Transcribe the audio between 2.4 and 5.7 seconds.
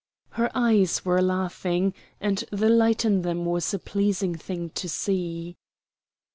the light in them was a pleasing thing to see.